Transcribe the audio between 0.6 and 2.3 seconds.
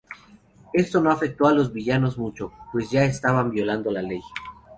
Esto no afectó a los villanos